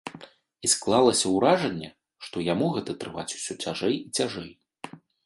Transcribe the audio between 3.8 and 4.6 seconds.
і цяжэй.